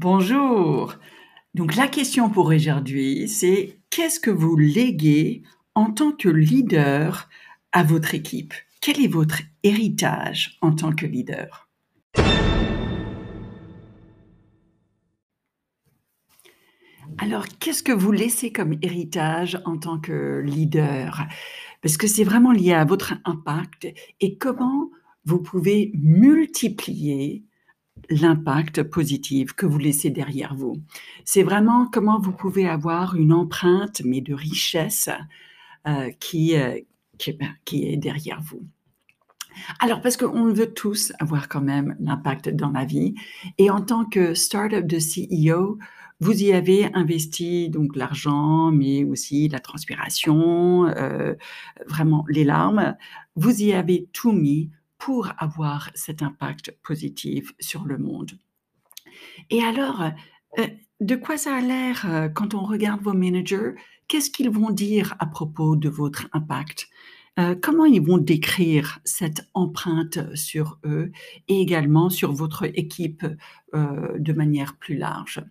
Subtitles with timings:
[0.00, 0.94] Bonjour.
[1.54, 5.42] Donc la question pour aujourd'hui, c'est qu'est-ce que vous léguez
[5.74, 7.28] en tant que leader
[7.72, 8.54] à votre équipe?
[8.80, 11.68] Quel est votre héritage en tant que leader?
[17.18, 21.26] Alors, qu'est-ce que vous laissez comme héritage en tant que leader?
[21.82, 23.88] Parce que c'est vraiment lié à votre impact
[24.20, 24.90] et comment
[25.24, 27.47] vous pouvez multiplier
[28.10, 30.82] l'impact positif que vous laissez derrière vous.
[31.24, 35.10] C'est vraiment comment vous pouvez avoir une empreinte, mais de richesse,
[35.86, 36.78] euh, qui, euh,
[37.38, 38.62] ben, qui est derrière vous.
[39.80, 43.14] Alors, parce qu'on veut tous avoir quand même l'impact dans la vie.
[43.58, 45.78] Et en tant que startup de CEO,
[46.20, 51.34] vous y avez investi donc l'argent, mais aussi la transpiration, euh,
[51.86, 52.96] vraiment les larmes.
[53.36, 58.32] Vous y avez tout mis pour avoir cet impact positif sur le monde.
[59.50, 60.02] Et alors,
[60.58, 60.66] euh,
[61.00, 63.72] de quoi ça a l'air euh, quand on regarde vos managers?
[64.08, 66.88] Qu'est-ce qu'ils vont dire à propos de votre impact?
[67.38, 71.12] Euh, comment ils vont décrire cette empreinte sur eux
[71.46, 73.24] et également sur votre équipe
[73.74, 75.44] de manière plus large?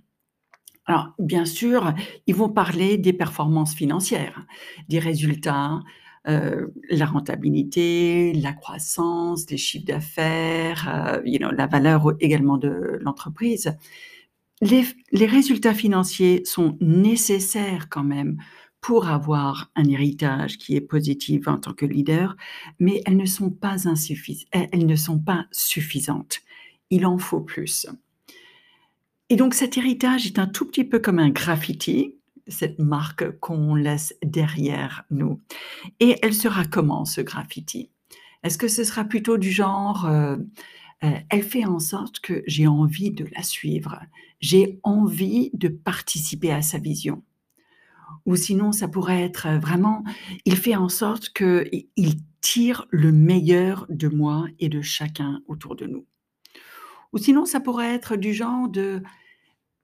[0.85, 1.93] Alors, bien sûr,
[2.27, 4.45] ils vont parler des performances financières,
[4.87, 5.81] des résultats,
[6.27, 13.73] euh, la rentabilité, la croissance, les chiffres d'affaires, euh, la valeur également de l'entreprise.
[14.61, 14.85] Les,
[15.25, 18.37] résultats financiers sont nécessaires quand même
[18.81, 22.35] pour avoir un héritage qui est positif en tant que leader,
[22.79, 23.75] mais elles ne sont pas
[24.51, 26.39] elles ne sont pas suffisantes.
[26.89, 27.87] Il en faut plus.
[29.29, 32.15] Et donc cet héritage est un tout petit peu comme un graffiti
[32.49, 35.41] cette marque qu'on laisse derrière nous.
[35.99, 37.91] Et elle sera comment ce graffiti?
[38.43, 40.37] Est-ce que ce sera plutôt du genre euh,
[41.03, 43.99] euh, elle fait en sorte que j'ai envie de la suivre,
[44.39, 47.23] j'ai envie de participer à sa vision?
[48.25, 50.03] Ou sinon, ça pourrait être vraiment,
[50.45, 55.85] il fait en sorte qu'il tire le meilleur de moi et de chacun autour de
[55.85, 56.05] nous?
[57.13, 59.01] Ou sinon, ça pourrait être du genre de,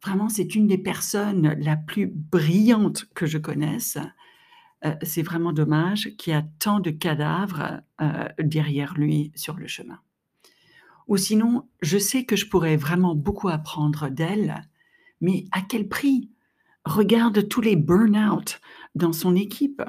[0.04, 3.98] Vraiment, c'est une des personnes la plus brillante que je connaisse.
[4.84, 9.68] Euh, c'est vraiment dommage qu'il y a tant de cadavres euh, derrière lui sur le
[9.68, 10.00] chemin.
[11.08, 14.70] Ou sinon, je sais que je pourrais vraiment beaucoup apprendre d'elle,
[15.22, 16.30] mais à quel prix?
[16.84, 18.60] Regarde tous les burn-out
[18.96, 19.82] dans son équipe.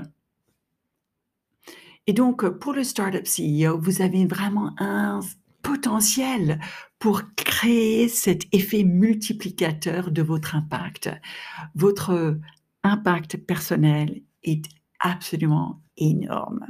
[2.06, 5.19] Et donc, pour le Startup CEO, vous avez vraiment un
[5.64, 6.60] potentiel
[7.00, 11.10] pour créer cet effet multiplicateur de votre impact.
[11.75, 12.38] Votre
[12.84, 14.66] impact personnel est
[15.00, 16.66] absolument énorme.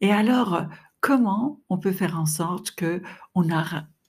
[0.00, 0.64] Et alors,
[1.00, 3.02] comment on peut faire en sorte que
[3.34, 3.46] on,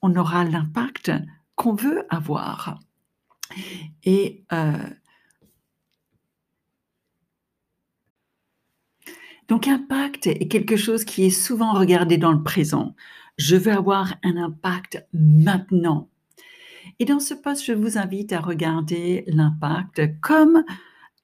[0.02, 1.12] on aura l'impact
[1.56, 2.80] qu'on veut avoir?
[4.04, 4.74] Et euh,
[9.48, 12.96] donc, impact est quelque chose qui est souvent regardé dans le présent
[13.38, 16.10] je veux avoir un impact maintenant.
[17.00, 20.64] Et dans ce poste, je vous invite à regarder l'impact comme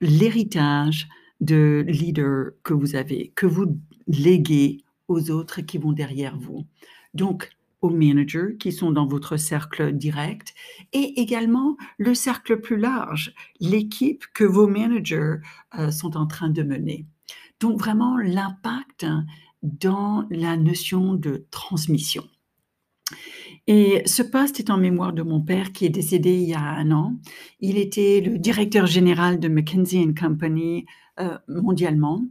[0.01, 1.07] l'héritage
[1.41, 6.65] de leader que vous avez, que vous léguez aux autres qui vont derrière vous.
[7.13, 7.49] Donc,
[7.81, 10.53] aux managers qui sont dans votre cercle direct
[10.93, 15.35] et également le cercle plus large, l'équipe que vos managers
[15.77, 17.05] euh, sont en train de mener.
[17.59, 19.05] Donc vraiment l'impact
[19.63, 22.23] dans la notion de transmission.
[23.65, 26.61] Et ce poste est en mémoire de mon père qui est décédé il y a
[26.61, 27.15] un an.
[27.61, 30.85] Il était le directeur général de McKinsey Company
[31.19, 32.25] euh, mondialement.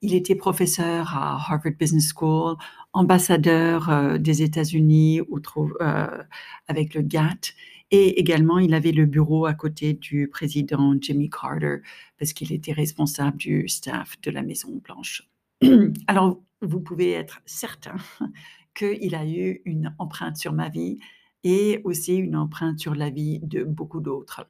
[0.00, 2.56] Il était professeur à Harvard Business School,
[2.92, 6.22] ambassadeur euh, des États-Unis euh,
[6.68, 7.54] avec le GATT.
[7.90, 11.78] Et également, il avait le bureau à côté du président Jimmy Carter
[12.18, 15.27] parce qu'il était responsable du staff de la Maison Blanche.
[16.06, 17.96] Alors, vous pouvez être certain
[18.74, 20.98] qu'il a eu une empreinte sur ma vie
[21.44, 24.48] et aussi une empreinte sur la vie de beaucoup d'autres.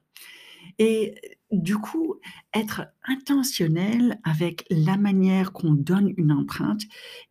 [0.77, 1.15] Et
[1.51, 2.15] du coup,
[2.53, 6.81] être intentionnel avec la manière qu'on donne une empreinte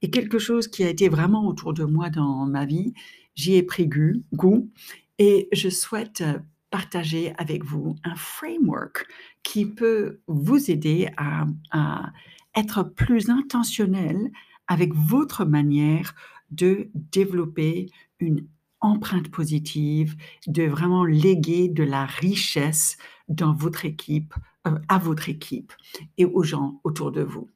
[0.03, 2.95] est quelque chose qui a été vraiment autour de moi dans ma vie.
[3.35, 4.71] J'y ai pris goût
[5.19, 6.25] et je souhaite
[6.71, 9.07] partager avec vous un framework
[9.43, 12.13] qui peut vous aider à, à
[12.57, 14.31] être plus intentionnel
[14.67, 16.15] avec votre manière
[16.51, 17.91] de développer
[18.21, 18.47] une
[18.81, 20.17] empreinte positive,
[20.47, 22.97] de vraiment léguer de la richesse
[23.29, 24.35] dans votre équipe,
[24.67, 25.73] euh, à votre équipe
[26.17, 27.49] et aux gens autour de vous.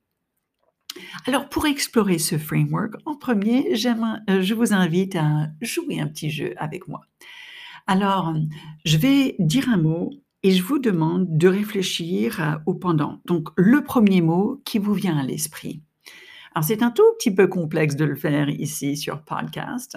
[1.26, 6.30] Alors, pour explorer ce framework, en premier, euh, je vous invite à jouer un petit
[6.30, 7.00] jeu avec moi.
[7.86, 8.34] Alors,
[8.84, 10.10] je vais dire un mot
[10.42, 13.20] et je vous demande de réfléchir au pendant.
[13.24, 15.82] Donc, le premier mot qui vous vient à l'esprit.
[16.54, 19.96] Alors, c'est un tout petit peu complexe de le faire ici sur podcast,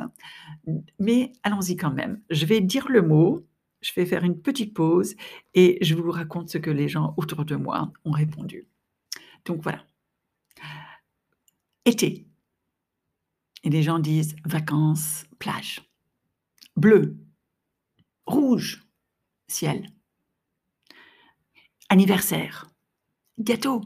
[0.99, 2.21] mais allons-y quand même.
[2.29, 3.45] Je vais dire le mot,
[3.81, 5.15] je vais faire une petite pause
[5.53, 8.67] et je vous raconte ce que les gens autour de moi ont répondu.
[9.43, 9.83] Donc voilà.
[11.83, 12.25] Été.
[13.63, 15.81] Et les gens disent vacances, plage.
[16.77, 17.17] Bleu,
[18.25, 18.87] rouge,
[19.47, 19.89] ciel.
[21.89, 22.67] Anniversaire,
[23.39, 23.81] gâteau,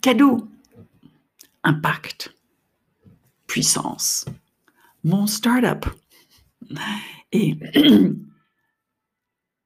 [0.00, 0.48] cadeau,
[1.62, 2.34] impact,
[3.46, 4.24] puissance,
[5.04, 5.86] mon start-up.
[7.32, 7.56] Et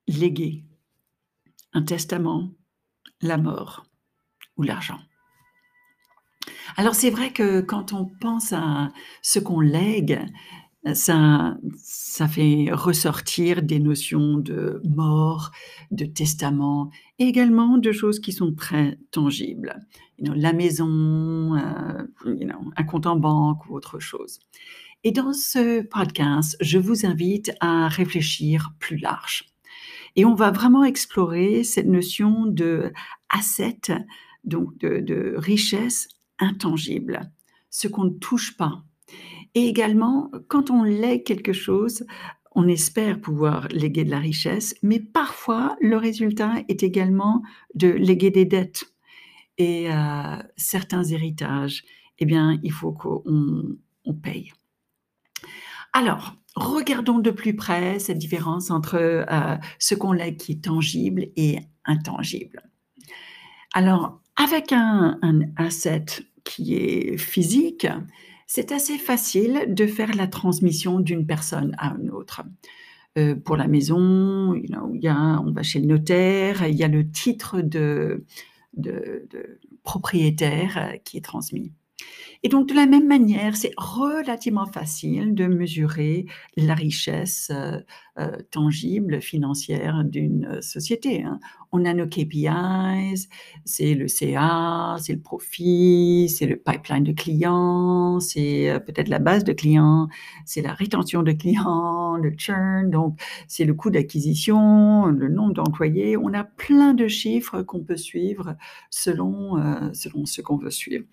[0.09, 0.65] léguer.
[1.73, 2.51] Un testament,
[3.21, 3.85] la mort.
[4.57, 5.01] Ou l'argent.
[6.77, 8.93] Alors c'est vrai que quand on pense à
[9.23, 10.21] ce qu'on lègue,
[10.95, 11.59] ça,
[12.29, 15.51] fait ressortir des notions de mort,
[15.91, 19.75] de testament, et également de choses qui sont très tangibles.
[20.19, 22.03] la maison, euh,
[22.77, 24.39] un compte en banque ou autre chose.
[25.05, 29.45] Et dans ce podcast, je vous invite à réfléchir plus large.
[30.17, 32.93] Et on va vraiment explorer cette notion de
[33.29, 33.81] asset,
[34.45, 37.31] donc de, de richesse intangible,
[37.71, 38.83] ce qu'on ne touche pas,
[39.55, 42.05] et également, quand on lègue quelque chose,
[42.53, 47.43] on espère pouvoir léguer de la richesse, mais parfois le résultat est également
[47.75, 48.85] de léguer des dettes
[49.59, 51.85] et euh, certains héritages.
[52.19, 53.77] Eh bien, il faut qu'on
[54.23, 54.53] paye.
[55.93, 61.29] Alors, regardons de plus près cette différence entre euh, ce qu'on lègue qui est tangible
[61.37, 62.63] et intangible.
[63.73, 66.05] Alors, avec un, un asset
[66.45, 67.87] qui est physique,
[68.53, 72.43] c'est assez facile de faire la transmission d'une personne à une autre.
[73.17, 78.25] Euh, pour la maison, on va chez le notaire, il y a le titre de,
[78.75, 79.29] de
[79.85, 81.73] propriétaire euh, qui est transmis.
[82.43, 86.25] Et donc, de la même manière, c'est relativement facile de mesurer
[86.57, 87.79] la richesse euh,
[88.19, 91.23] euh, tangible, financière d'une société.
[91.23, 91.39] Hein.
[91.71, 93.29] On a nos KPIs,
[93.67, 99.19] c'est le CA, c'est le profit, c'est le pipeline de clients, c'est euh, peut-être la
[99.19, 100.09] base de clients,
[100.47, 106.17] c'est la rétention de clients, le churn, donc c'est le coût d'acquisition, le nombre d'employés.
[106.17, 108.57] On a plein de chiffres qu'on peut suivre
[108.91, 111.05] selon, selon ce qu'on veut suivre.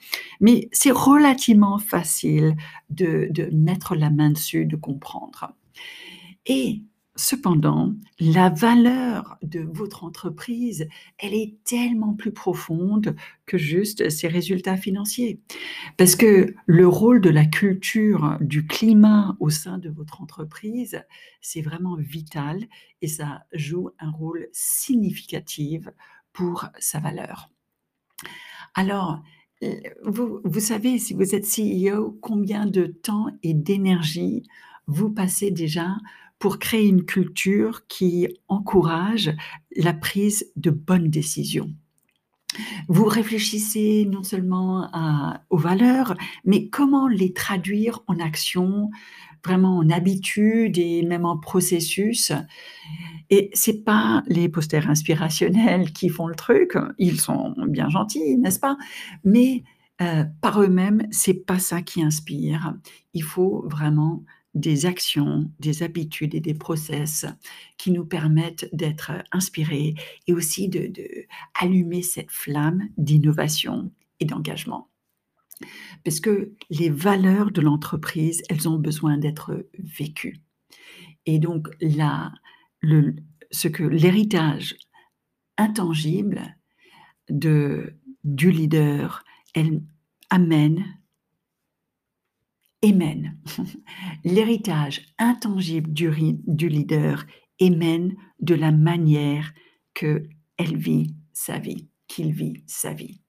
[0.41, 2.55] Mais c'est relativement facile
[2.89, 5.53] de, mettre la main dessus, de comprendre.
[6.45, 6.81] Et
[7.19, 10.87] Cependant, la valeur de votre entreprise,
[11.17, 13.15] elle est tellement plus profonde
[13.47, 15.41] que juste ses résultats financiers.
[15.97, 21.03] Parce que le rôle de la culture, du climat au sein de votre entreprise,
[21.41, 22.67] c'est vraiment vital
[23.01, 25.89] et ça joue un rôle significatif
[26.33, 27.49] pour sa valeur.
[28.75, 29.23] Alors,
[30.03, 34.43] vous savez, si vous êtes CEO, combien de temps et d'énergie
[34.85, 35.97] vous passez déjà
[36.39, 39.31] pour créer une culture qui encourage
[39.75, 41.73] la prise de bonnes décisions.
[42.87, 44.89] Vous réfléchissez non seulement
[45.49, 48.89] aux valeurs, mais comment les traduire en action,
[49.43, 52.31] vraiment en habitude et même en processus.
[53.29, 58.59] Et c'est pas les posters inspirationnels qui font le truc, ils sont bien gentils, n'est-ce
[58.59, 58.77] pas?
[59.23, 59.63] Mais
[60.01, 62.75] euh, par eux-mêmes, c'est pas ça qui inspire.
[63.13, 64.23] Il faut vraiment
[64.57, 67.25] des actions, des habitudes et des process
[67.77, 69.95] qui nous permettent d'être inspirés
[70.25, 71.07] et aussi de, de
[71.53, 74.89] allumer cette flamme d'innovation et d'engagement.
[76.03, 80.41] Parce que les valeurs de l'entreprise, elles ont besoin d'être vécues.
[81.25, 82.33] Et donc là,
[82.79, 83.15] le,
[83.51, 84.75] ce que l'héritage
[85.57, 86.57] intangible
[87.29, 89.23] de, du leader,
[89.53, 89.81] elle
[90.29, 90.96] amène,
[92.81, 93.37] émène.
[94.23, 96.09] L'héritage intangible du,
[96.45, 97.25] du leader
[97.59, 99.53] émène de la manière
[99.93, 103.21] que elle vit sa vie, qu'il vit sa vie.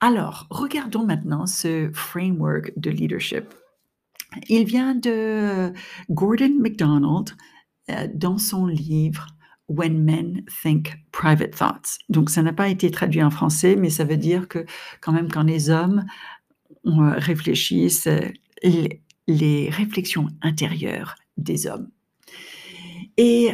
[0.00, 3.54] Alors, regardons maintenant ce framework de leadership.
[4.48, 5.72] Il vient de
[6.10, 7.30] Gordon MacDonald
[7.90, 9.26] euh, dans son livre
[9.68, 11.98] When Men Think Private Thoughts.
[12.08, 14.66] Donc, ça n'a pas été traduit en français, mais ça veut dire que
[15.00, 16.04] quand même quand les hommes
[16.84, 18.08] réfléchissent,
[18.62, 21.90] les, les réflexions intérieures des hommes.
[23.16, 23.50] Et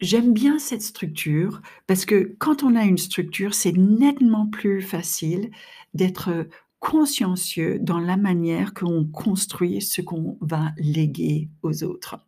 [0.00, 5.50] j'aime bien cette structure parce que quand on a une structure, c'est nettement plus facile
[5.94, 6.48] d'être
[6.80, 12.20] consciencieux dans la manière qu'on construit ce qu'on va léguer aux autres.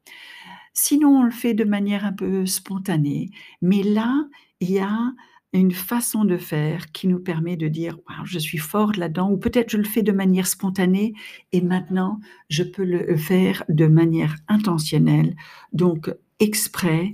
[0.73, 3.31] Sinon, on le fait de manière un peu spontanée,
[3.62, 4.25] mais là,
[4.61, 5.12] il y a
[5.52, 9.37] une façon de faire qui nous permet de dire: «Waouh, je suis fort là-dedans» ou
[9.37, 11.14] peut-être je le fais de manière spontanée
[11.52, 15.35] et maintenant je peux le faire de manière intentionnelle,
[15.73, 17.11] donc exprès,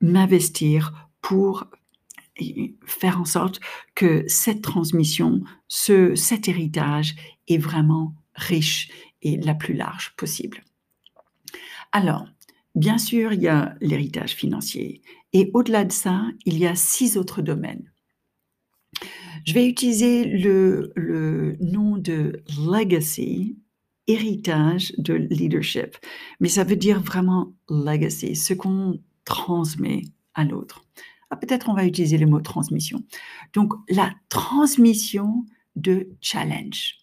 [0.00, 1.66] m'investir pour
[2.84, 3.60] faire en sorte
[3.94, 7.14] que cette transmission, ce cet héritage
[7.48, 8.90] est vraiment riche
[9.22, 10.62] et la plus large possible.
[11.92, 12.26] Alors,
[12.76, 15.02] bien sûr, il y a l'héritage financier
[15.32, 17.90] et au-delà de ça, il y a 6 autres domaines.
[19.44, 23.58] Je vais utiliser le le nom de legacy,
[24.06, 25.96] héritage de leadership,
[26.40, 30.02] mais ça veut dire vraiment legacy, ce qu'on transmet
[30.34, 30.84] à l'autre.
[31.30, 33.02] Ah, peut-être on va utiliser le mot transmission.
[33.52, 36.94] Donc la transmission de challenge.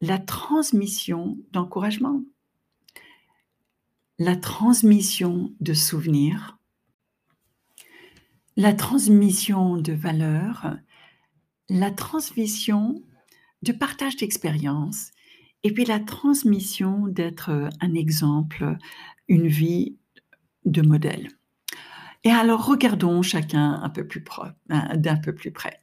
[0.00, 2.22] La transmission d'encouragement.
[4.22, 6.58] La transmission de souvenirs.
[8.54, 10.76] La transmission de valeurs.
[11.70, 13.02] La transmission
[13.62, 15.12] de partage d'expériences
[15.62, 18.76] et puis la transmission d'être, un exemple,
[19.28, 19.96] une vie
[20.66, 21.28] de modèle.
[22.22, 24.22] Et alors regardons chacun un peu plus
[24.68, 25.82] d'un peu plus près.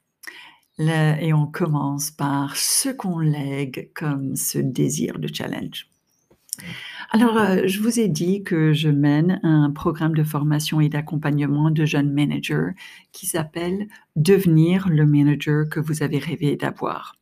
[0.77, 5.89] Et on commence par ce qu'on lègue comme ce désir de challenge.
[7.09, 11.71] Alors, heu, je vous ai dit que je mène un programme de formation et d'accompagnement
[11.71, 12.71] de jeunes managers
[13.11, 17.15] qui s'appelle «Devenir le manager que vous avez rêvé d'avoir»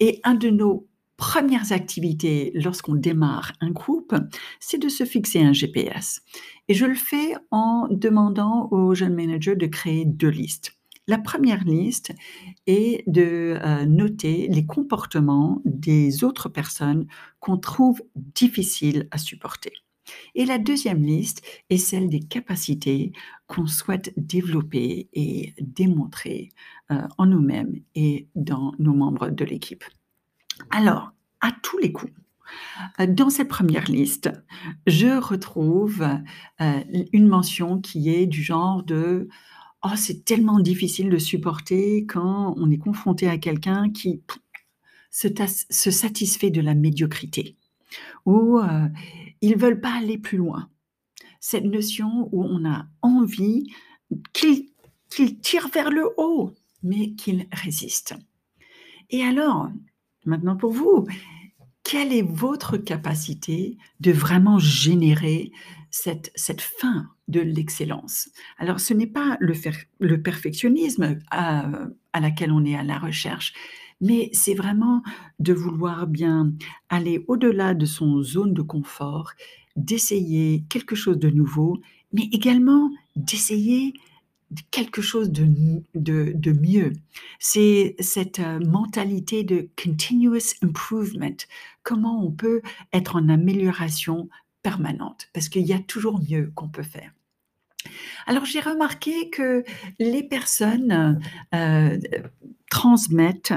[0.00, 4.14] et un de nos premières activités lorsqu'on démarre un groupe,
[4.58, 6.20] c'est de se fixer un GPS.
[6.68, 10.81] Et je le fais en demandant aux jeunes managers de créer deux listes.
[11.08, 12.12] La première liste
[12.66, 17.06] est de euh, noter les comportements des autres personnes
[17.40, 19.72] qu'on trouve difficiles à supporter.
[20.34, 23.12] Et la deuxième liste est celle des capacités
[23.46, 26.50] qu'on souhaite développer et démontrer
[26.92, 29.84] euh, en nous-mêmes et dans nos membres de l'équipe.
[30.70, 32.12] Alors, à tous les coups,
[33.00, 34.30] euh, dans cette première liste,
[34.86, 36.06] je retrouve
[37.12, 39.28] une mention qui est du genre de
[39.84, 44.22] Oh, c'est tellement difficile de supporter quand on est confronté à quelqu'un qui
[45.10, 45.28] se,
[45.90, 47.56] satisfait de la médiocrité
[48.24, 48.88] ou euh,
[49.40, 50.68] ils veulent pas aller plus loin.
[51.40, 53.64] Cette notion où on a envie
[54.32, 54.70] qu'ils
[55.10, 58.14] qu tirent vers le haut, mais qu'ils résistent.
[59.10, 59.68] Et alors,
[60.24, 61.06] Maintenant pour vous,
[61.82, 65.50] quelle est votre capacité de vraiment générer
[65.92, 71.70] cette, fin de l'excellence Alors ce n'est pas le, perfectionnisme à,
[72.12, 73.52] à laquelle on est à la recherche,
[74.00, 75.02] mais c'est vraiment
[75.38, 76.52] de vouloir bien
[76.88, 79.32] aller au-delà de son zone de confort,
[79.76, 81.80] d'essayer quelque chose de nouveau,
[82.12, 83.94] mais également d'essayer
[84.70, 86.92] quelque chose de mieux.
[87.38, 91.36] C'est cette euh, mentalité de continuous improvement.
[91.82, 92.60] Comment on peut
[92.92, 94.28] être en amélioration
[94.62, 97.12] permanente parce qu'il y a toujours mieux qu'on peut faire.
[98.26, 99.64] Alors j'ai remarqué que
[99.98, 101.20] les personnes
[101.54, 101.98] euh,
[102.70, 103.54] transmettent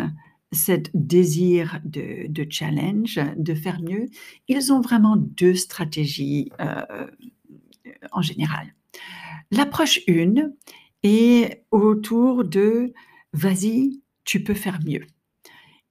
[0.51, 4.07] ce désir de, challenge, de faire mieux.
[4.47, 7.07] Ils ont vraiment deux stratégies euh,
[8.11, 8.73] en général.
[9.51, 10.49] L'approche 1,
[11.03, 12.93] et autour de
[13.31, 15.05] vas-y, tu peux faire mieux.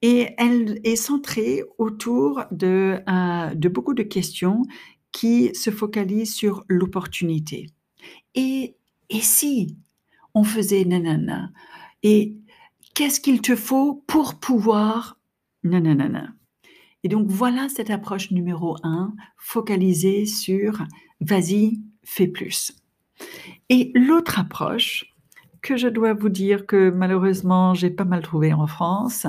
[0.01, 4.63] Et elle est centrée autour de, euh, de beaucoup de questions
[5.15, 7.69] qui se focalisent sur l'opportunité.
[8.35, 8.75] Et,
[9.09, 9.77] et si
[10.33, 11.53] on faisait nanana
[12.03, 12.35] Et
[12.93, 15.17] qu'est-ce qu'il te faut pour pouvoir
[15.63, 16.33] nanana?
[17.03, 20.83] Et donc voilà cette approche numéro un, focalisée sur
[21.21, 22.75] vas-y, fais plus.
[23.69, 25.05] Et l'autre approche,
[25.61, 29.25] que je dois vous dire que malheureusement j'ai pas mal trouvé en France,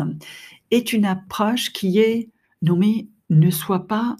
[0.72, 2.28] est une approche qui est
[2.60, 4.16] mais ne sois pas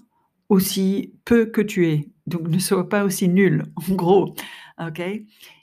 [0.49, 4.35] aussi peu que tu es, donc ne sois pas aussi nul, en gros,
[4.79, 5.01] ok?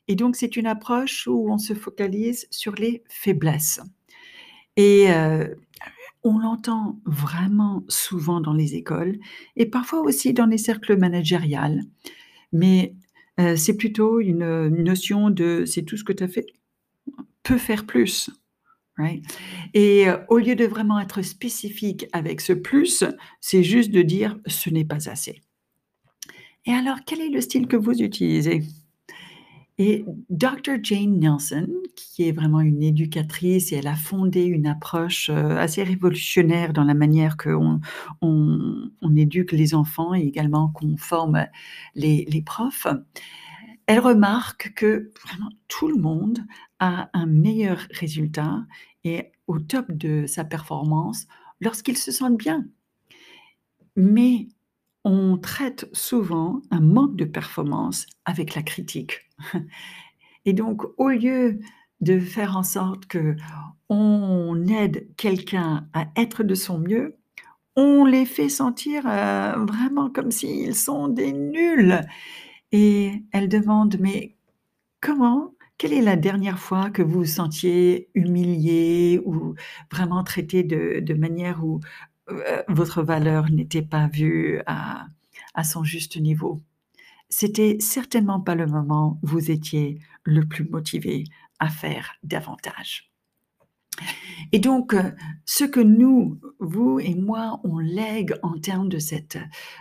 [0.06, 3.80] Et donc c'est une approche où on se focalise sur les faiblesses.
[4.76, 5.46] Et euh,
[6.24, 9.18] on l'entend vraiment souvent dans les écoles
[9.56, 11.82] et parfois aussi dans les cercles managérials.
[12.52, 12.94] Mais
[13.40, 16.46] euh, c'est plutôt une, notion de c'est tout ce que tu as fait,
[17.42, 18.30] peut faire plus.
[19.74, 23.04] Et euh, au lieu de vraiment être spécifique avec ce plus,
[23.40, 25.42] c'est juste de dire ce n'est pas assez.
[26.66, 28.62] Et alors, quel est le style que vous utilisez?
[29.76, 30.78] Et Dr.
[30.82, 35.82] Jane Nelson, qui est vraiment une éducatrice et elle a fondé une approche, heu, assez
[35.82, 37.80] révolutionnaire dans la manière qu'on
[38.22, 41.44] on éduque les enfants et également qu'on forme
[41.96, 42.86] les profs.
[43.86, 46.40] Elle remarque que vraiment tout le monde
[46.78, 48.64] a un meilleur résultat
[49.04, 51.26] et au top de sa performance
[51.60, 52.66] lorsqu'ils se sentent bien.
[53.96, 54.48] Mais
[55.04, 59.28] on traite souvent un manque de performance avec la critique.
[60.44, 61.58] Et donc, au lieu
[62.00, 67.16] de faire en sorte qu'on aide quelqu'un à être de son mieux,
[67.76, 72.00] on les fait sentir, heu, vraiment comme s'ils sont des nuls
[72.75, 74.37] et elle demande: «Mais
[75.02, 79.54] comment quelle est la dernière fois que vous vous sentiez humilié ou
[79.93, 81.81] vraiment traité de manière où,
[82.31, 85.07] heu, votre valeur n'était pas vue à
[85.54, 86.62] à son juste niveau?»
[87.31, 91.25] C'était certainement pas le moment où vous étiez le plus motivé
[91.61, 93.11] à faire davantage.
[94.52, 99.38] Et donc, heu, ce que nous, vous et moi, on lègue en termes de cette,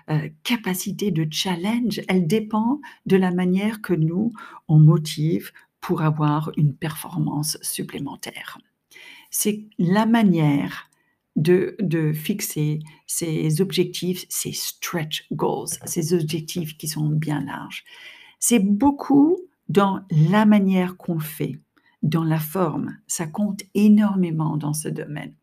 [0.09, 4.33] heu, capacité de challenge, elle dépend de la manière que nous,
[4.67, 5.51] on motive
[5.81, 8.57] pour avoir une performance supplémentaire.
[9.31, 10.89] C'est la manière
[11.35, 17.83] de de fixer ces objectifs, ces stretch goals, ces objectifs qui sont bien larges.
[18.39, 19.37] C'est beaucoup
[19.69, 21.59] dans la manière qu'on fait,
[22.03, 25.35] dans la forme, ça compte énormément dans ce domaine.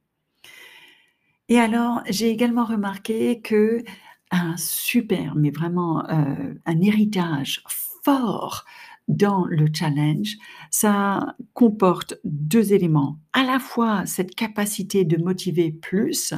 [1.49, 7.63] Et alors, j'ai également remarqué qu'un super, mais vraiment, heu, un héritage
[8.05, 8.65] fort
[9.09, 10.37] dans le challenge,
[10.71, 13.19] ça comporte 2 éléments.
[13.33, 16.33] À la fois cette capacité de motiver plus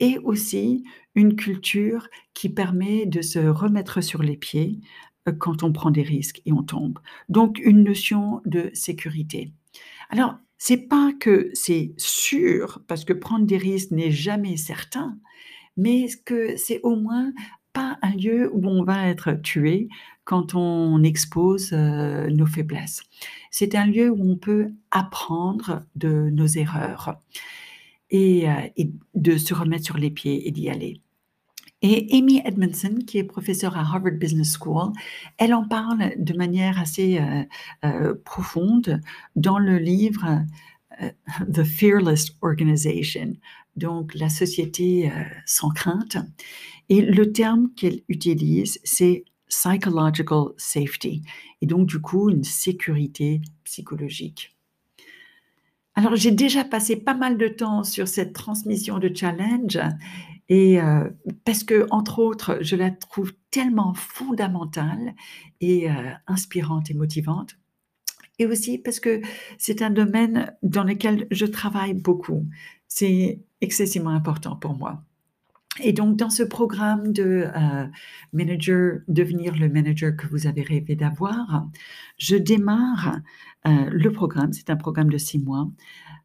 [0.00, 4.80] et aussi une culture qui permet de se remettre sur les pieds,
[5.32, 6.98] quand on prend des risques et on tombe.
[7.28, 9.52] Donc une notion de sécurité.
[10.10, 15.18] Alors, c'est pas que c'est sûr, parce que prendre des risques n'est jamais certain,
[15.76, 17.32] mais que c'est au moins
[17.72, 19.88] pas un lieu où on va être tué
[20.24, 23.02] quand on expose, heu, nos faiblesses.
[23.50, 27.18] C'est un lieu où on peut apprendre de nos erreurs
[28.10, 31.00] et et de se remettre sur les pieds et d'y aller.
[31.82, 34.92] Et Amy Edmondson, qui est professeure à Harvard Business School,
[35.38, 37.44] elle en parle de manière assez, heu
[37.84, 39.00] heu, profonde
[39.36, 40.44] dans le livre,
[41.00, 41.10] heu,
[41.52, 43.34] The Fearless Organization,
[43.76, 45.12] donc la société,
[45.46, 46.16] sans crainte
[46.88, 51.22] et le terme qu'elle utilise, c'est psychological safety
[51.60, 54.54] et donc du coup, une sécurité psychologique.
[55.94, 59.78] Alors, j'ai déjà passé pas mal de temps sur cette transmission de challenge
[60.48, 65.14] et heu, parce qu'entre autres, je la trouve tellement fondamentale
[65.60, 65.94] et heu,
[66.26, 67.58] inspirante et motivante
[68.38, 69.20] et aussi parce que
[69.58, 72.46] c'est un domaine dans lequel je travaille beaucoup.
[72.86, 75.02] C'est excessivement important pour moi.
[75.82, 77.90] Et donc dans ce programme de, heu,
[78.32, 81.68] manager devenir le manager que vous avez rêvé d'avoir,
[82.18, 83.20] je démarre,
[83.64, 85.68] le programme, c'est un programme de 6 mois.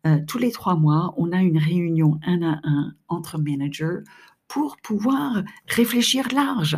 [0.06, 4.00] Heu, tous les 3 mois, on a une réunion un à un entre managers
[4.48, 6.78] pour pouvoir réfléchir large,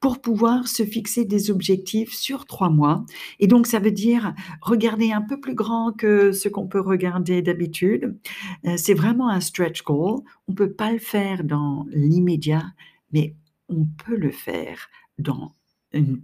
[0.00, 3.04] pour pouvoir se fixer des objectifs sur 3 mois
[3.38, 7.42] et donc ça veut dire regarder un peu plus grand que ce qu'on peut regarder
[7.42, 8.18] d'habitude.
[8.66, 10.20] Heu, c'est vraiment un stretch goal.
[10.48, 12.64] On peut pas le faire dans l'immédiat,
[13.12, 13.36] mais
[13.68, 15.52] on peut le faire dans
[15.94, 16.22] heu,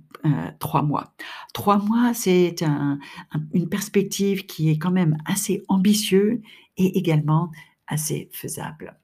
[0.60, 1.14] 3 mois.
[1.54, 2.98] 3 mois, c'est un
[3.32, 6.42] un une perspective qui est quand même assez ambitieux
[6.76, 7.50] et également
[7.88, 8.98] assez faisable.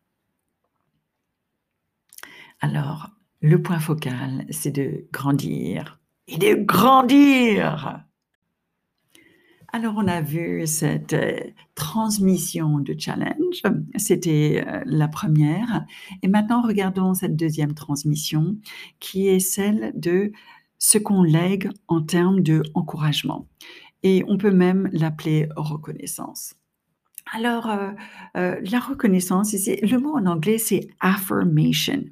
[2.60, 5.98] Alors, le point focal, c'est de grandir
[6.28, 8.04] et de grandir!
[9.72, 11.36] Alors on a vu cette, heu,
[11.74, 13.62] transmission de challenge,
[13.96, 15.84] c'était, heu, la 1re
[16.22, 18.56] et maintenant regardons cette 2e transmission
[19.00, 20.32] qui est celle de
[20.86, 23.48] ce qu'on lègue en termes d'encouragement
[24.02, 26.54] et on peut même l'appeler reconnaissance.
[27.32, 27.94] Alors, heu
[28.36, 32.04] heu, la reconnaissance, le mot en anglais, c'est affirmation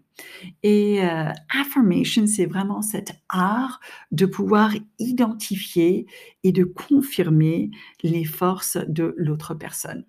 [0.62, 3.80] et heu, affirmation, c'est vraiment cet art
[4.12, 6.06] de pouvoir identifier
[6.44, 7.70] et de confirmer
[8.02, 10.04] les forces de l'autre personne.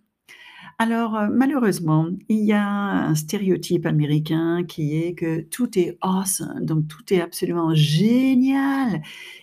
[0.79, 6.65] Alors, heu, malheureusement, il y a un stéréotype américain qui est que tout est awesome,
[6.65, 9.01] donc tout est absolument génial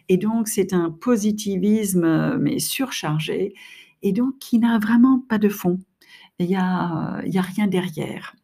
[0.08, 3.54] et donc c'est un positivisme, heu, mais surchargé
[4.02, 5.78] et donc qui n'a vraiment pas de fond.
[6.40, 8.34] Il y a il y a rien derrière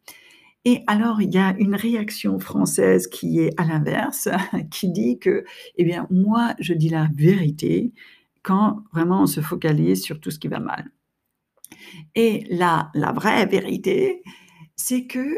[0.65, 4.29] et alors il y a une réaction française qui est à l'inverse,
[4.71, 5.45] qui dit que:
[5.77, 7.93] «Eh bien moi je dis la vérité,
[8.43, 10.85] quand vraiment on se focalise sur tout ce qui va mal.
[12.15, 14.21] Et la, la vraie vérité,
[14.75, 15.37] c'est que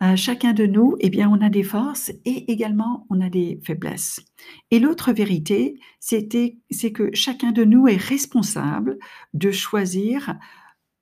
[0.00, 3.60] euh, chacun de nous, eh bien, on a des forces et également on a des
[3.64, 4.20] faiblesses.
[4.70, 8.98] Et l'autre vérité, c'est que chacun de nous est responsable
[9.34, 10.36] de choisir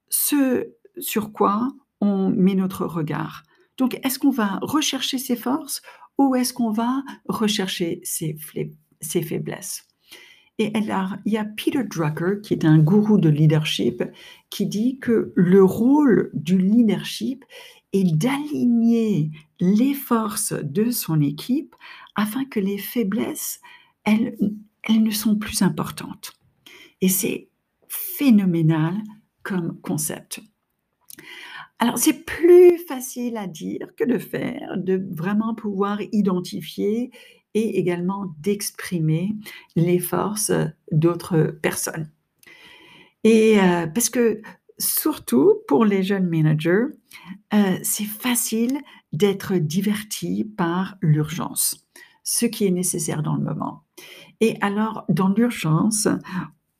[0.08, 1.68] ce sur quoi
[2.00, 3.42] on met notre regard.
[3.76, 5.82] Donc, est-ce qu'on va rechercher ses forces
[6.16, 8.34] ou est-ce qu'on va rechercher ses
[9.22, 9.86] faiblesses?
[10.58, 14.02] Et il y a Peter Drucker, qui est un gourou de leadership,
[14.48, 17.44] qui dit que le rôle du leadership
[17.92, 21.74] est d'aligner les forces de son équipe
[22.14, 23.60] afin que les faiblesses,
[24.04, 24.36] elles,
[24.82, 26.32] elles ne sont plus importantes.
[27.02, 27.48] Et c'est
[27.88, 28.94] phénoménal
[29.42, 30.40] comme concept.
[31.78, 37.10] Alors, c'est plus facile à dire que de faire, de vraiment pouvoir identifier
[37.56, 39.34] et également d'exprimer
[39.76, 40.52] les forces
[40.92, 42.10] d'autres personnes.
[43.24, 44.42] Et euh, parce que
[44.78, 46.84] surtout pour les jeunes managers,
[47.54, 48.78] euh, c'est facile
[49.14, 51.88] d'être diverti par l'urgence,
[52.24, 53.84] ce qui est nécessaire dans le moment.
[54.42, 56.08] Et alors, dans l'urgence,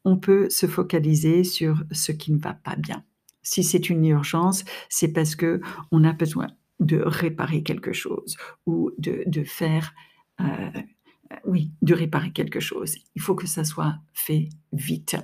[0.05, 3.03] on peut se focaliser sur ce qui ne va pas bien.
[3.43, 6.49] Si c'est une urgence, c'est parce que on a besoin
[6.81, 8.37] de réparer quelque chose
[8.67, 9.95] ou de, de faire,
[10.41, 10.71] euh,
[11.45, 12.97] oui, de réparer quelque chose.
[13.15, 15.17] Il faut que ça soit fait vite.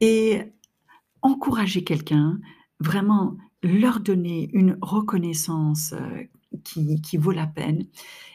[0.00, 0.42] Et
[1.22, 2.40] encourager quelqu'un,
[2.80, 6.24] vraiment leur donner une reconnaissance euh,
[6.64, 7.86] qui, vaut la peine,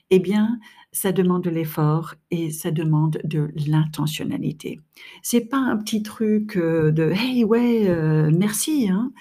[0.09, 0.59] eh bien,
[0.91, 4.79] ça demande de l'effort et ça demande de l'intentionnalité.
[5.21, 9.11] C'est pas un petit truc euh, de hey ouais euh, merci, hein,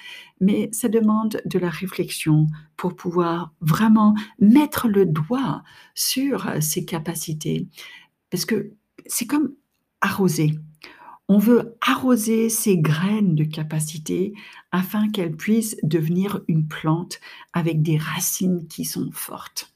[0.40, 5.62] mais ça demande de la réflexion pour pouvoir vraiment mettre le doigt
[5.94, 7.68] sur ses capacités,
[8.30, 8.72] parce que
[9.06, 9.54] c'est comme
[10.00, 10.58] arroser.
[11.34, 14.34] On veut arroser ces graines de capacité
[14.70, 17.20] afin qu'elles puissent devenir une plante
[17.54, 19.72] avec des racines qui sont fortes.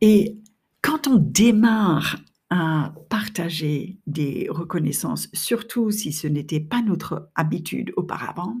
[0.00, 0.36] Et
[0.82, 2.16] quand on démarre
[2.50, 8.56] à partager des reconnaissances, surtout si ce n'était pas notre habitude auparavant,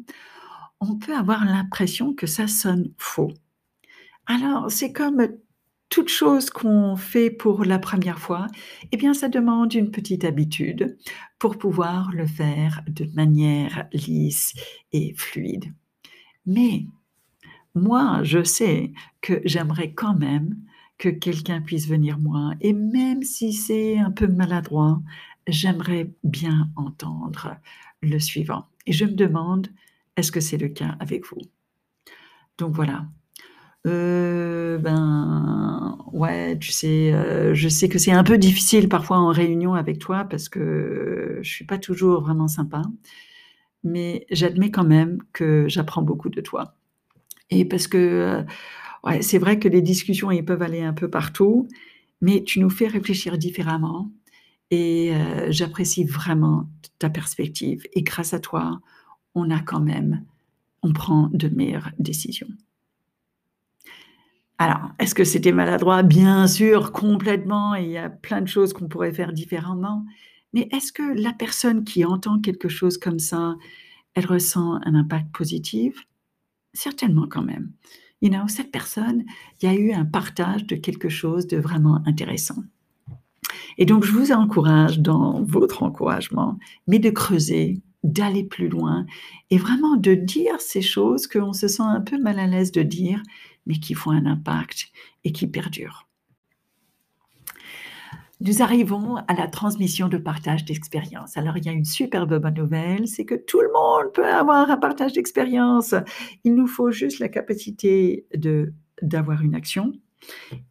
[0.78, 3.32] on peut avoir l'impression que ça sonne faux.
[4.26, 5.26] Alors, c'est comme
[5.94, 8.48] toute chose qu'on fait pour la première fois,
[8.90, 10.98] eh bien, ça demande une petite habitude
[11.38, 14.54] pour pouvoir le faire de manière lisse
[14.90, 15.72] et fluide.
[16.46, 16.86] Mais
[17.76, 20.56] moi, je sais que j'aimerais quand même
[20.98, 22.54] que quelqu'un puisse venir moi.
[22.60, 25.00] Et même si c'est un peu maladroit,
[25.46, 27.54] j'aimerais bien entendre
[28.02, 28.64] le suivant.
[28.86, 29.68] Et je me demande,
[30.16, 31.42] est-ce que c'est le cas avec vous?
[32.58, 33.06] Donc voilà.
[33.86, 39.28] Euh, ben ouais, tu sais, euh, je sais que c'est un peu difficile parfois en
[39.30, 42.80] réunion avec toi parce que je suis pas toujours vraiment sympa,
[43.82, 46.74] mais j'admets quand même que j'apprends beaucoup de toi.
[47.50, 48.42] Et parce que euh,
[49.04, 51.68] ouais, c'est vrai que les discussions, ils peuvent aller un peu partout,
[52.22, 54.10] mais tu nous fais réfléchir différemment
[54.70, 55.12] et
[55.50, 56.68] j'apprécie vraiment
[56.98, 57.84] ta perspective.
[57.94, 58.80] Et grâce à toi,
[59.34, 60.24] on a quand même,
[60.82, 62.48] on prend de meilleures décisions.
[64.58, 66.02] Alors, est-ce que c'était maladroit?
[66.02, 67.74] Bien sûr, complètement.
[67.74, 70.04] il y a plein de choses qu'on pourrait faire différemment.
[70.52, 73.56] Mais est-ce que la personne qui entend quelque chose comme ça,
[74.14, 76.06] elle ressent un impact positif?
[76.72, 77.72] Certainement quand même
[78.24, 79.24] you know, cette personne,
[79.60, 82.64] il y a eu un partage de quelque chose de vraiment intéressant.
[83.76, 89.06] Et donc, je vous encourage dans votre encouragement, mais de creuser, d'aller plus loin
[89.50, 92.82] et vraiment de dire ces choses qu'on se sent un peu mal à l'aise de
[92.82, 93.20] dire,
[93.66, 94.92] mais qui font un impact
[95.24, 96.06] et qui perdurent.
[98.40, 101.36] Nous arrivons à la transmission de partage d'expérience.
[101.38, 104.70] Alors, il y a une superbe bonne nouvelle, c'est que tout le monde peut avoir
[104.70, 105.94] un partage d'expérience.
[106.42, 108.26] Il nous faut juste la capacité
[109.00, 109.92] d'avoir une action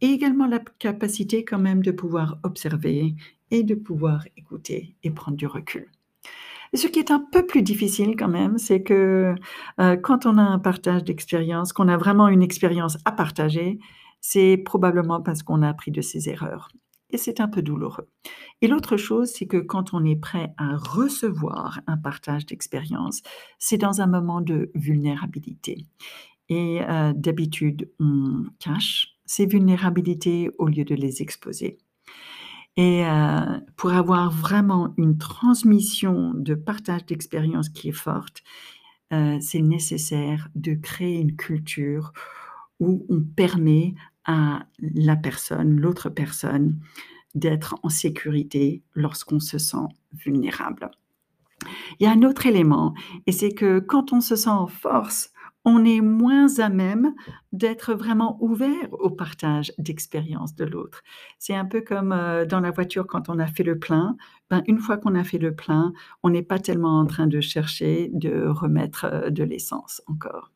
[0.00, 3.16] et également la capacité quand même de pouvoir observer
[3.50, 5.90] et de pouvoir écouter et prendre du recul.
[6.76, 9.34] Ce qui est un peu plus difficile quand même, c'est que
[9.80, 13.78] euh, quand on a un partage d'expérience, qu'on a vraiment une expérience à partager,
[14.20, 16.68] c'est probablement parce qu'on a appris de ses erreurs
[17.14, 18.08] et c'est un peu douloureux.
[18.60, 23.22] Et l'autre chose, c'est que quand on est prêt à recevoir un partage d'expérience,
[23.58, 25.86] c'est dans un moment de vulnérabilité.
[26.48, 31.78] Et euh, d'habitude, on cache ces vulnérabilités au lieu de les exposer.
[32.76, 38.42] Et euh, pour avoir vraiment une transmission de partage d'expérience qui est forte,
[39.12, 42.12] euh, c'est nécessaire de créer une culture
[42.80, 46.80] où on permet à la personne, l'autre personne,
[47.34, 50.90] d'être en sécurité lorsqu'on se sent vulnérable.
[51.98, 52.94] Il y a un autre élément,
[53.26, 55.30] et c'est que quand on se sent en force,
[55.64, 57.14] on est moins à même
[57.52, 61.02] d'être vraiment ouvert au partage d'expériences de l'autre.
[61.38, 64.16] C'est un peu comme euh, dans la voiture quand on a fait le plein.
[64.50, 67.40] Ben, une fois qu'on a fait le plein, on n'est pas tellement en train de
[67.40, 70.50] chercher de remettre euh, de l'essence encore.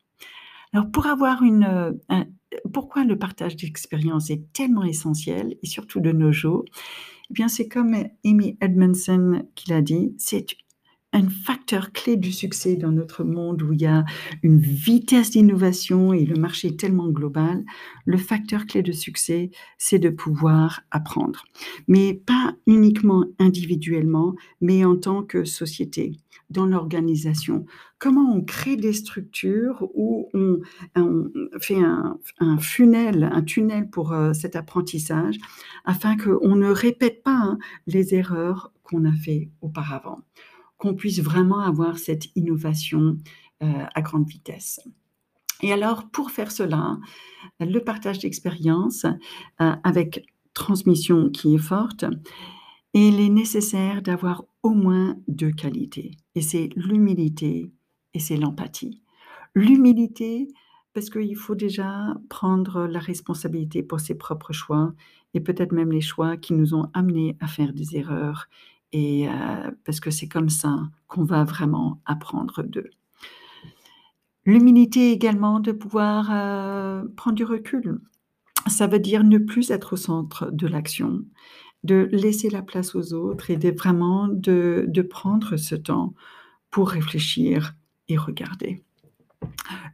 [0.73, 1.63] Alors pour avoir une,
[2.11, 2.23] euh,
[2.71, 6.65] pourquoi le partage d'expériences est tellement essentiel et surtout de nos jours,
[7.29, 10.45] eh bien c'est comme Amy Edmondson qui l'a dit, c'est
[11.11, 14.05] un facteur clé du succès dans notre monde où il y a
[14.43, 17.63] une vitesse d'innovation et le marché est tellement global,
[18.05, 21.45] le facteur clé de succès, c'est de pouvoir apprendre.
[21.87, 26.17] Mais pas uniquement individuellement, mais en tant que société,
[26.49, 27.65] dans l'organisation.
[27.99, 30.59] Comment on crée des structures où on,
[31.59, 35.37] fait un, un, funnel, un tunnel pour euh, cet apprentissage
[35.85, 40.19] afin qu'on ne répète pas hein, les erreurs qu'on a fait auparavant
[40.79, 43.17] qu'on puisse vraiment avoir cette innovation
[43.61, 44.79] euh, à grande vitesse.
[45.61, 46.97] Et alors, pour faire cela,
[47.59, 49.05] le partage d'expérience
[49.61, 52.05] euh, avec transmission qui est forte,
[52.93, 56.11] il est nécessaire d'avoir au moins deux qualités.
[56.35, 57.71] Et c'est l'humilité
[58.13, 59.03] et c'est l'empathie.
[59.53, 60.47] L'humilité,
[60.93, 64.93] parce qu'il faut déjà prendre la responsabilité pour ses propres choix
[65.33, 68.47] et peut-être même les choix qui nous ont amenés à faire des erreurs
[68.91, 69.27] et
[69.85, 70.75] parce que c'est comme ça
[71.07, 72.89] qu'on va vraiment apprendre d'eux.
[74.45, 76.25] L'humilité également de pouvoir
[77.15, 77.99] prendre du recul.
[78.67, 81.23] Ça veut dire ne plus être au centre de l'action,
[81.83, 86.13] de laisser la place aux autres et de vraiment de, prendre ce temps
[86.71, 87.75] pour réfléchir
[88.07, 88.83] et regarder.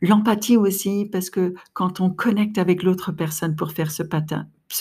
[0.02, 4.04] L'empathie aussi, parce que quand on connecte avec l'autre personne pour faire ce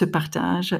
[0.04, 0.76] partage,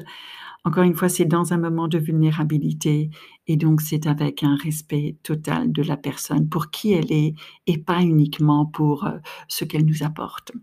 [0.65, 3.11] encore une fois, c'est dans un moment de vulnérabilité
[3.45, 7.35] et donc c'est avec un respect total de la personne pour qui elle est
[7.67, 10.53] et pas uniquement pour euh, ce qu'elle nous apporte.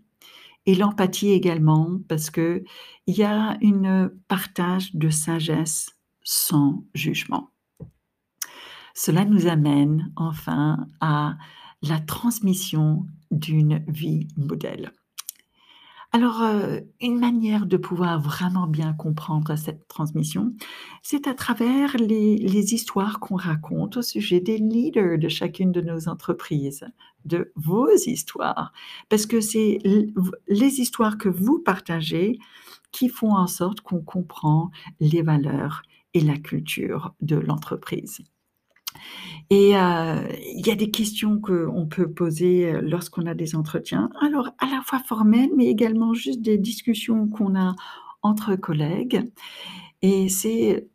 [0.65, 2.65] Et l'empathie également parce que
[3.07, 7.51] il y a une partage de sagesse sans jugement.
[8.93, 11.37] Cela nous amène enfin à
[11.81, 14.91] la transmission d'une vie modèle.
[16.15, 20.53] Alors, euh, une manière de pouvoir vraiment bien comprendre cette transmission,
[21.01, 26.07] c'est à travers les, histoires qu'on raconte au sujet des leaders de chacune de nos
[26.07, 26.85] entreprises,
[27.25, 28.73] de vos histoires,
[29.09, 29.79] parce que c'est
[30.47, 32.37] les histoires que vous partagez
[32.91, 35.81] qui font en sorte qu'on comprend les valeurs
[36.13, 38.21] et la culture de l'entreprise.
[39.49, 40.15] Et euh,
[40.55, 44.09] il y a des questions qu'on peut poser euh, lorsqu'on a des entretiens.
[44.21, 47.75] Alors, à la fois formels, mais également juste des discussions qu'on a
[48.21, 49.29] entre collègues.
[50.01, 50.87] Et c'est,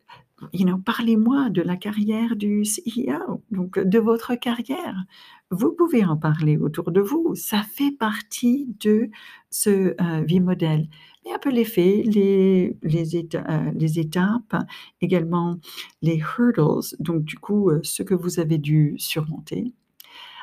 [0.53, 5.05] you know, parlez-moi de la carrière du CEO, donc de votre carrière.
[5.51, 7.33] Vous pouvez en parler autour de vous.
[7.35, 9.09] Ça fait partie de
[9.49, 10.87] ce euh, vie modèle
[11.33, 14.55] un peu les faits, les, euh, les, étapes,
[15.01, 15.57] également
[16.01, 19.73] les hurdles, donc du coup, euh, ce que vous avez dû surmonter.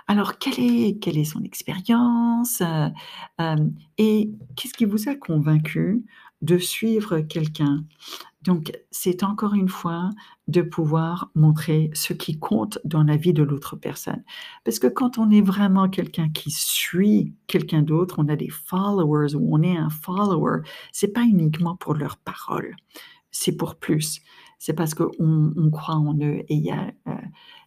[0.08, 2.62] Alors, quelle est, quelle est son expérience
[3.40, 3.56] euh,
[3.98, 6.04] et qu'est-ce qui vous a convaincu
[6.42, 7.84] de suivre quelqu'un
[8.46, 10.10] donc, c'est encore une fois
[10.46, 14.22] de pouvoir montrer ce qui compte dans la vie de l'autre personne.
[14.64, 19.34] Parce que quand on est vraiment quelqu'un qui suit quelqu'un d'autre, on a des followers
[19.34, 20.60] ou on est un follower,
[20.92, 22.76] c'est pas uniquement pour leurs paroles,
[23.32, 24.20] c'est pour plus.
[24.60, 25.10] C'est parce qu'on
[25.56, 27.14] on croit en eux et il y a euh,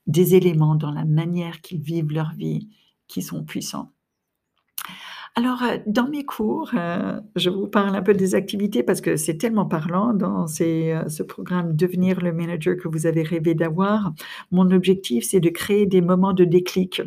[0.08, 2.69] des éléments dans la manière qu'ils vivent leur vie
[3.08, 3.91] qui sont puissants.
[5.36, 9.15] Alors, euh, dans mes cours, euh, je vous parle un peu des activités parce que
[9.15, 14.13] c'est tellement parlant dans euh, ce programme Devenir le manager que vous avez rêvé d'avoir.
[14.52, 17.02] Mon objectif, c'est de créer des moments de déclic.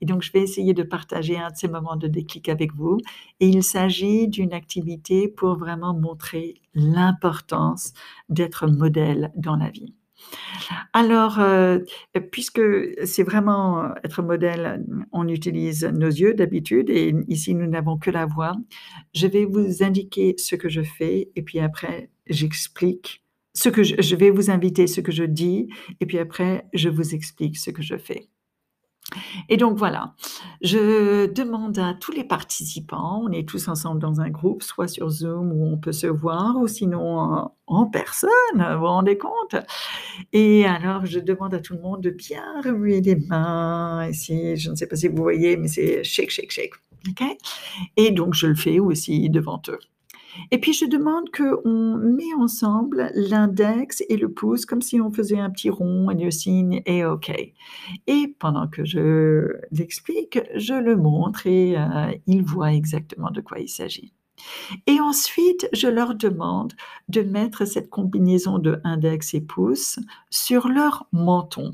[0.00, 2.98] Et donc, je vais essayer de partager un de ces moments de déclic avec vous.
[3.40, 7.92] Et il s'agit d'une activité pour vraiment montrer l'importance
[8.28, 9.94] d'être modèle dans la vie.
[10.92, 11.78] Alors, euh,
[12.30, 12.60] puisque
[13.04, 18.26] c'est vraiment être modèle, on utilise nos yeux d'habitude et ici nous n'avons que la
[18.26, 18.54] voix.
[19.14, 24.16] Je vais vous indiquer ce que je fais et puis après j'explique ce que je
[24.16, 25.68] vais vous inviter ce que je dis
[26.00, 28.28] et puis après je vous explique ce que je fais.
[29.48, 30.14] Et donc voilà,
[30.62, 35.08] je demande à tous les participants, on est tous ensemble dans un groupe, soit sur
[35.08, 39.56] Zoom où on peut se voir, ou sinon en, personne, vous vous rendez compte?
[40.32, 44.08] Et alors, je demande à tout le monde de bien remuer les mains.
[44.08, 46.74] Ici, je ne sais pas si vous voyez, mais c'est shake, shake, shake.
[47.08, 47.24] ok?
[47.96, 49.78] Et donc, je le fais aussi devant eux.
[50.50, 55.38] Et puis je demande qu'on met ensemble l'index et le pouce comme si on faisait
[55.38, 57.30] un petit rond et le signe est OK.
[58.06, 63.58] Et pendant que je l'explique, je le montre et euh, ils voient exactement de quoi
[63.60, 64.12] il s'agit.
[64.86, 66.72] Et ensuite, je leur demande
[67.08, 71.72] de mettre cette combinaison de index et pouce sur leur menton.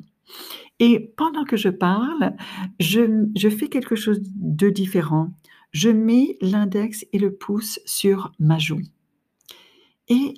[0.80, 2.34] Et pendant que je parle,
[2.78, 5.30] je, je fais quelque chose de différent
[5.72, 8.82] je mets l'index et le pouce sur ma joue.
[10.08, 10.34] Et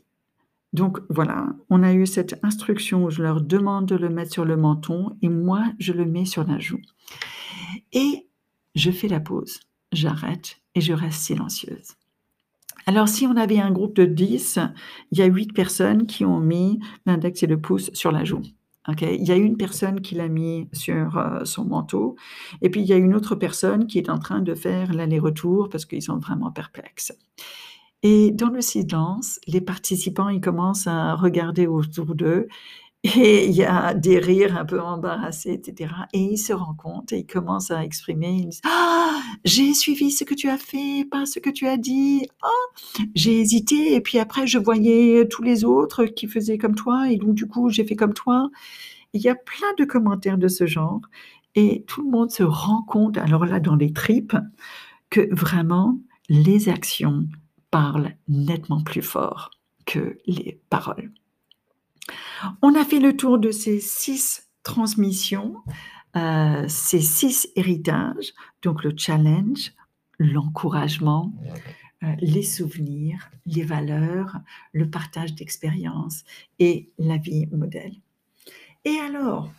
[0.73, 4.45] donc voilà, on a eu cette instruction où je leur demande de le mettre sur
[4.45, 6.81] le menton et moi, je le mets sur la joue.
[7.93, 8.29] Et
[8.75, 9.61] je fais la pause,
[9.93, 11.97] j'arrête et je reste silencieuse.
[12.87, 14.59] Alors si on avait un groupe de 10,
[15.11, 18.43] il y a 8 personnes qui ont mis l'index et le pouce sur la joue.
[18.89, 22.17] Il y a une personne qui l'a mis sur euh, son manteau,
[22.63, 25.69] et puis il y a une autre personne qui est en train de faire l'aller-retour
[25.69, 27.13] parce qu'ils sont vraiment perplexes.
[28.03, 32.49] Et dans le silence, les participants, ils commencent à regarder autour d'eux
[33.03, 35.93] et il y a des rires un peu embarrassés, etc.
[36.13, 40.11] Et il se rend compte et il commence à exprimer, il dit, ah, j'ai suivi
[40.11, 42.29] ce que tu as fait, pas ce que tu as dit.
[42.43, 42.49] Ah,
[43.15, 47.17] j'ai hésité et puis après je voyais tous les autres qui faisaient comme toi et
[47.17, 48.51] donc du coup j'ai fait comme toi.
[49.15, 51.01] Il y a plein de commentaires de ce genre
[51.55, 54.37] et tout le monde se rend compte, alors là dans les tripes,
[55.09, 57.27] que vraiment les actions
[57.71, 59.51] parlent nettement plus fort
[59.87, 61.13] que les paroles.
[62.63, 65.57] On a fait le tour de ces six transmissions,
[66.17, 69.73] euh, ces six héritages, donc le challenge,
[70.19, 71.33] l'encouragement,
[72.03, 74.39] euh, les souvenirs, les valeurs,
[74.73, 76.25] le partage d'expériences
[76.59, 77.95] et la vie modèle.
[78.85, 79.51] Et alors,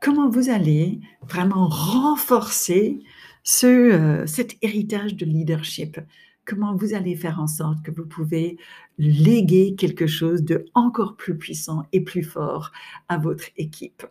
[0.00, 3.02] comment vous allez vraiment renforcer
[3.44, 6.00] ce, euh, cet héritage de leadership?
[6.44, 8.56] Comment vous allez faire en sorte que vous pouvez
[8.98, 12.72] léguer quelque chose de encore plus puissant et plus fort
[13.08, 14.04] à votre équipe?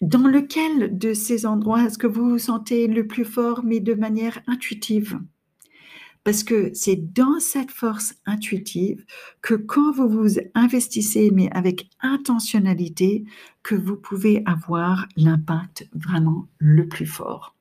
[0.00, 3.94] Dans lequel de ces endroits est-ce que vous vous sentez le plus fort, mais de
[3.94, 5.20] manière intuitive?
[6.22, 9.04] Parce que c'est dans cette force intuitive
[9.40, 13.24] que quand vous vous investissez, mais avec intentionnalité,
[13.62, 17.56] que vous pouvez avoir l'impact vraiment le plus fort.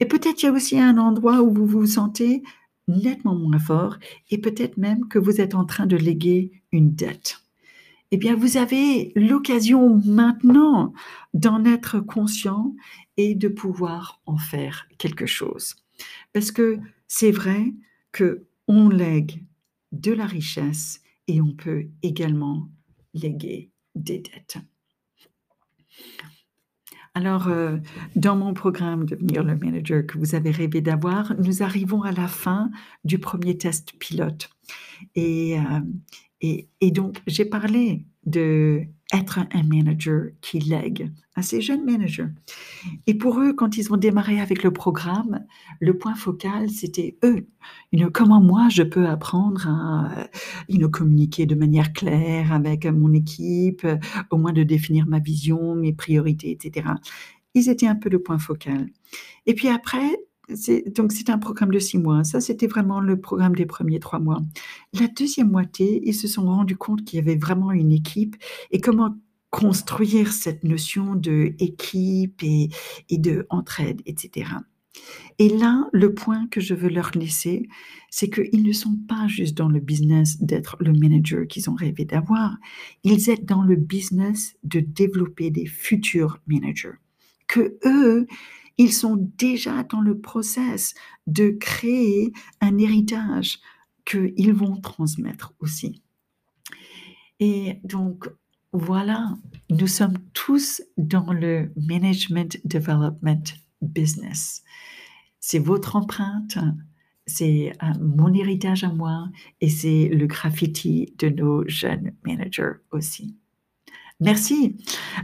[0.00, 2.42] Et peut-être il y a aussi un endroit où vous vous sentez
[2.88, 3.98] nettement moins fort
[4.30, 7.40] et peut-être même que vous êtes en train de léguer une dette.
[8.12, 10.92] Eh bien, vous avez l'occasion maintenant
[11.32, 12.74] d'en être conscient
[13.16, 15.76] et de pouvoir en faire quelque chose.
[16.32, 17.72] Parce que c'est vrai
[18.10, 19.44] que on lègue
[19.92, 22.68] de la richesse et on peut également
[23.14, 24.58] léguer des dettes.
[27.14, 27.76] Alors, euh,
[28.14, 32.28] dans mon programme Devenir le manager que vous avez rêvé d'avoir, nous arrivons à la
[32.28, 32.70] fin
[33.04, 34.48] du premier test pilote.
[35.16, 42.28] Et, euh, donc, j'ai parlé de être un manager qui lègue à ces jeunes managers.
[43.06, 45.44] Et pour eux, quand ils ont démarré avec le programme,
[45.80, 47.46] le point focal, c'était eux.
[48.12, 50.26] comment moi, je peux apprendre à
[50.92, 53.86] communiquer de manière claire avec mon équipe,
[54.30, 56.88] au moins de définir ma vision, mes priorités, etc.
[57.54, 58.86] Ils étaient un peu le point focal.
[59.46, 60.16] Et puis après,
[60.94, 62.24] donc c'est un programme de six mois.
[62.24, 64.42] Ça, c'était vraiment le programme des premiers trois mois.
[64.92, 68.36] La deuxième moitié, ils se sont rendus compte qu'il y avait vraiment une équipe
[68.70, 69.16] et comment
[69.50, 72.68] construire cette notion de équipe et,
[73.08, 74.46] et de entraide, etc.
[75.38, 77.68] Et là, le point que je veux leur laisser,
[78.10, 82.04] c'est qu'ils ne sont pas juste dans le business d'être le manager qu'ils ont rêvé
[82.04, 82.56] d'avoir,
[83.04, 86.98] ils sont dans le business de développer des futurs managers.
[87.46, 88.26] Que eux,
[88.80, 90.94] ils sont déjà dans le process
[91.26, 93.58] de créer un héritage
[94.06, 96.02] qu'ils vont transmettre aussi.
[97.40, 98.30] Et donc,
[98.72, 99.36] voilà,
[99.68, 104.62] nous sommes tous dans le management development business.
[105.40, 106.56] C'est votre empreinte,
[107.26, 109.28] c'est euh, mon héritage à moi
[109.60, 113.36] et c'est le graffiti de nos jeunes managers aussi.
[114.20, 114.76] Merci.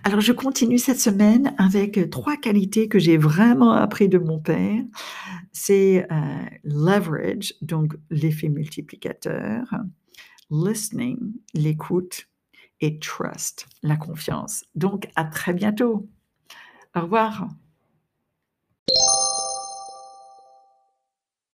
[0.04, 4.82] Alors, je continue cette semaine avec trois qualités que j'ai vraiment appris de mon père.
[5.52, 9.64] C'est euh, leverage, donc l'effet multiplicateur,
[10.50, 11.18] listening,
[11.52, 12.26] l'écoute,
[12.80, 14.64] et trust, la confiance.
[14.74, 16.08] Donc, à très bientôt.
[16.94, 17.48] Au revoir.